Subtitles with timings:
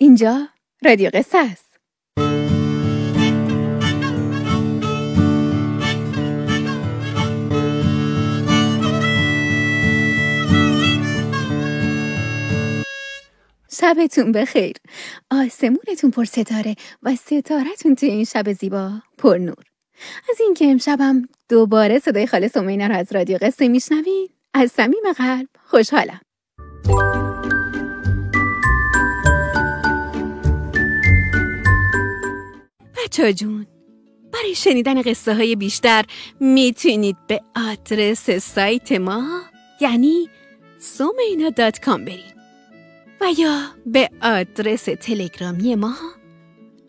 [0.00, 0.48] اینجا
[0.84, 1.76] رادیو قصه است.
[13.70, 14.76] شبتون بخیر.
[15.30, 19.64] آسمونتون پر ستاره و ستارتون توی این شب زیبا پر نور.
[20.30, 25.48] از اینکه امشبم دوباره صدای خاله سمینا رو از رادیو قصه میشنوین از صمیم قلب
[25.70, 26.20] خوشحالم.
[33.18, 33.66] بچه جون.
[34.32, 36.04] برای شنیدن قصه های بیشتر
[36.40, 37.40] می‌تونید به
[37.70, 39.40] آدرس سایت ما
[39.80, 40.28] یعنی
[40.78, 42.32] سومینا دات کام برین
[43.20, 45.94] و یا به آدرس تلگرامی ما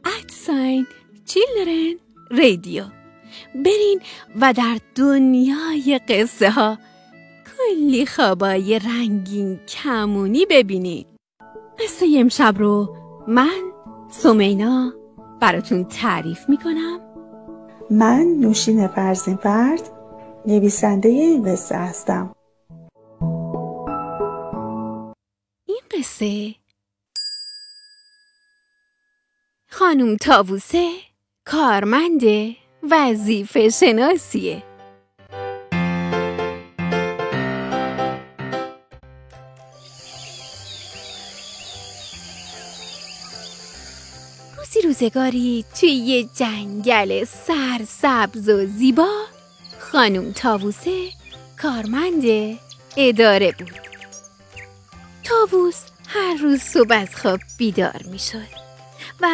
[0.05, 0.87] ادساین
[1.25, 1.99] چیلدرن
[2.31, 2.83] رادیو
[3.55, 4.01] برین
[4.41, 6.77] و در دنیای قصه ها
[7.57, 11.07] کلی خوابای رنگین کمونی ببینید.
[11.79, 12.95] قصه امشب رو
[13.27, 13.71] من
[14.11, 14.98] سمینا
[15.41, 16.99] براتون تعریف می‌کنم.
[17.89, 19.81] من نوشین فرزین فرد
[20.45, 22.35] نویسنده این قصه هستم.
[25.65, 26.55] این قصه؟
[29.69, 30.89] خانم تاووسه
[31.45, 32.21] کارمند
[32.91, 34.63] وظیفه شناسیه
[44.69, 49.09] روزی روزگاری توی یه جنگل سرسبز و زیبا
[49.79, 51.09] خانم تاووسه
[51.61, 52.23] کارمند
[52.97, 53.79] اداره بود.
[55.23, 58.59] تاووس هر روز صبح از خواب بیدار می شد
[59.21, 59.27] و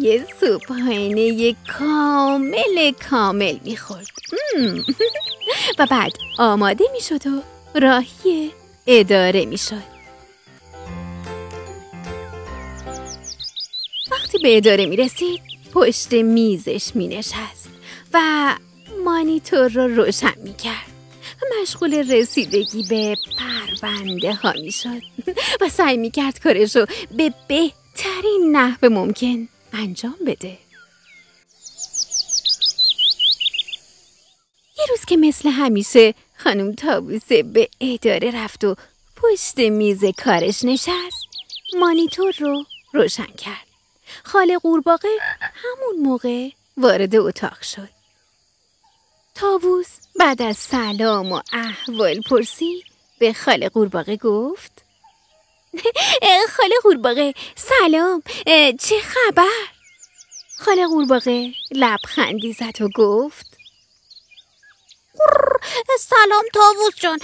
[0.00, 4.06] یه صبحانه کامل کامل می خورد
[5.78, 7.42] و بعد آماده می شد و
[7.74, 8.52] راهی
[8.86, 9.58] اداره می
[14.36, 15.40] وقتی به اداره می رسید
[15.72, 17.68] پشت میزش می نشست
[18.14, 18.20] و
[19.04, 20.86] مانیتور رو روشن می کرد
[21.42, 25.02] و مشغول رسیدگی به پرونده ها می شد
[25.60, 26.86] و سعی می کرد کارش رو
[27.16, 30.58] به بهترین نحو ممکن انجام بده.
[34.78, 38.76] یه روز که مثل همیشه خانم تابوسه به اداره رفت و
[39.16, 41.26] پشت میز کارش نشست
[41.80, 43.65] مانیتور رو روشن کرد.
[44.24, 47.88] خاله قورباغه همون موقع وارد اتاق شد.
[49.34, 52.84] تابوس بعد از سلام و احوال پرسی
[53.18, 54.72] به خاله قورباغه گفت
[56.56, 58.22] خاله قورباغه سلام
[58.80, 59.66] چه خبر؟
[60.58, 63.55] خاله قورباغه لبخندی زد و گفت
[66.00, 67.18] سلام تاووس جان.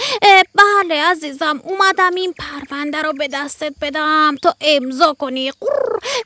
[0.54, 4.36] بله عزیزم اومدم این پرونده رو به دستت بدم.
[4.42, 5.52] تا امضا کنی.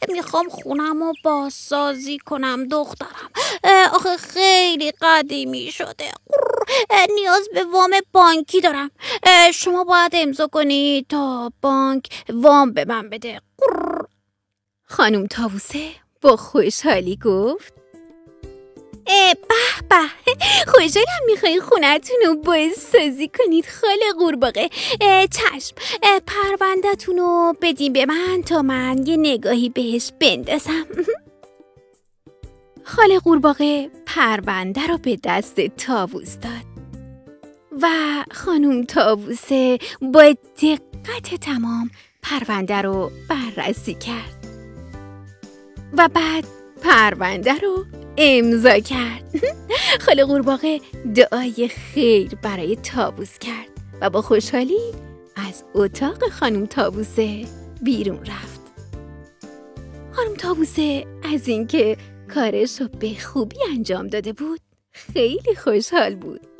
[0.08, 3.30] می‌خوام خونم رو بازسازی کنم دخترم.
[3.92, 6.10] آخه خیلی قدیمی شده.
[7.14, 8.90] نیاز به وام بانکی دارم.
[9.54, 13.40] شما باید امضا کنی تا بانک وام به من بده.
[14.88, 15.90] خانم تاووسه
[16.20, 17.74] با خوشحالی گفت؟
[19.06, 19.36] به
[19.88, 19.96] به.
[20.66, 24.68] خوشحالم میخوایی خونتون رو بازسازی کنید خاله قورباغه.
[25.30, 25.74] چشم.
[26.26, 30.86] پروندهتون رو بدین به من تا من یه نگاهی بهش بندازم.
[32.84, 36.76] خاله قورباغه پرونده رو به دست تاووس داد.
[37.82, 37.88] و
[38.32, 41.90] خانم تاووسه با دقت تمام
[42.22, 44.46] پرونده رو بررسی کرد.
[45.92, 46.44] و بعد
[46.86, 47.84] پرونده رو
[48.16, 49.22] امضا کرد.
[50.06, 50.80] خاله قورباغه
[51.14, 53.68] دعای خیر برای تابوس کرد
[54.00, 54.80] و با خوشحالی
[55.36, 57.44] از اتاق خانم تابوسه
[57.82, 58.60] بیرون رفت.
[60.12, 61.96] خانم تابوسه از اینکه
[62.34, 64.60] کارش رو به خوبی انجام داده بود
[64.92, 66.55] خیلی خوشحال بود.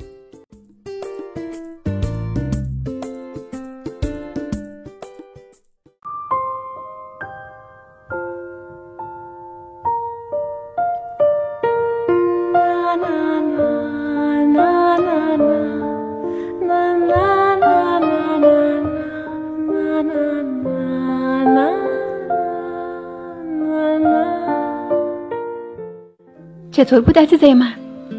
[26.77, 27.73] چطور بود عزیزه من؟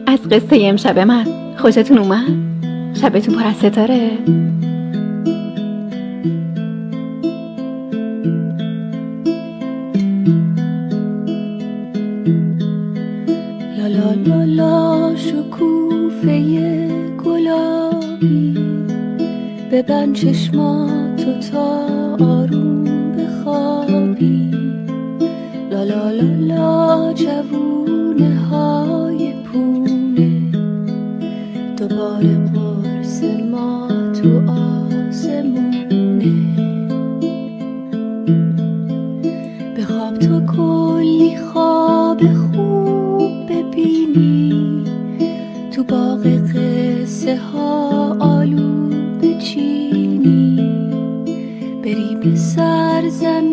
[0.06, 1.24] از قصه امشب من
[1.56, 2.28] خوشتون اومد؟
[3.00, 4.10] شبتون پر از ستاره؟
[13.78, 16.40] لالا لالا شکوفه
[17.24, 18.54] گلابی
[19.72, 21.86] ببند چشماتو تا
[22.20, 24.50] آروم بخوابی
[25.70, 27.12] لا لا لا
[31.78, 36.34] دوباره قرص ما تو آسمونه.
[39.76, 44.84] به خواب تا کلی خواب خوب ببینی.
[45.72, 48.88] تو باغ قصه ها آلو
[49.22, 50.56] بچینی
[51.84, 53.47] بری به سرزمین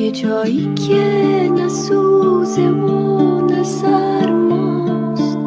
[0.00, 5.38] یه جایی که نه سوزه و نه سرماست.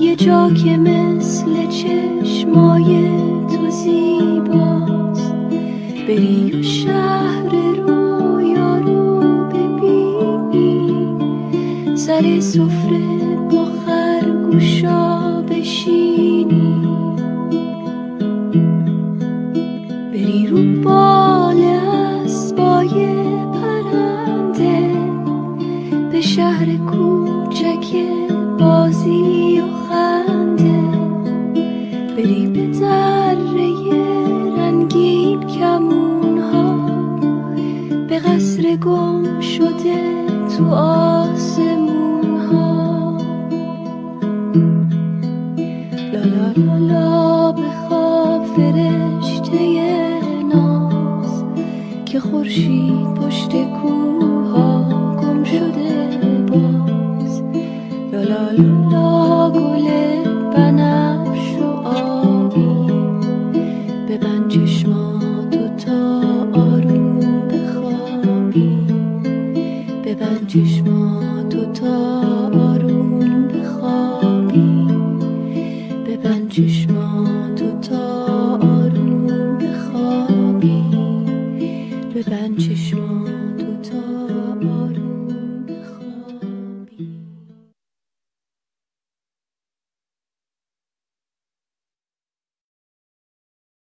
[0.00, 3.08] یه جا که مثل چشمای
[3.48, 5.34] تو زیباست.
[6.08, 11.16] بری و شهر رویا رو ببینی.
[11.96, 12.99] سر سفره
[40.72, 43.18] آسمون ها
[46.12, 49.80] لا لا لا لا بخواب فرشته
[50.54, 51.44] ناز
[52.06, 54.82] که خورشید پشت کوها
[55.22, 55.89] گم شده.